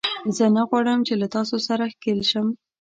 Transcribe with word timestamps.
زه 0.35 0.45
نه 0.55 0.61
غواړم 0.69 0.99
چې 1.07 1.13
له 1.21 1.27
تاسو 1.35 1.55
سره 1.67 1.83
ښکېل 1.93 2.19
شم 2.31 2.47